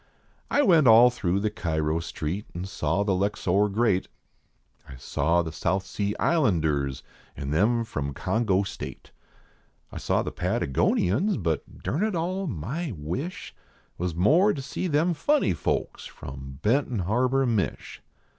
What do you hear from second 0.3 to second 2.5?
I went all throtigh the Cairo Street